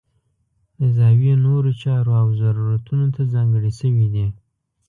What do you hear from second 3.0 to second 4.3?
ته ځانګړې شوي دي.